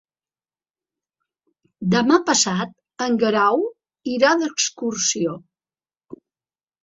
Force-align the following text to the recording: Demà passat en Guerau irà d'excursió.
Demà 1.95 2.15
passat 2.29 2.73
en 3.05 3.19
Guerau 3.23 3.61
irà 4.15 4.31
d'excursió. 4.41 5.35